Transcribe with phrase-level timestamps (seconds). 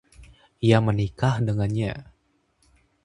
[0.67, 1.93] Ia menikah dengannya.